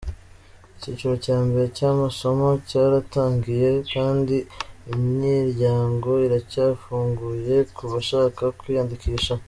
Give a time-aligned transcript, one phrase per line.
[0.77, 4.35] Icyiciro cya mbere cy’Amasomo cyaratangiye kandi
[4.93, 9.33] imiryango iracyafunguye ku bashaka kwiyandikisha.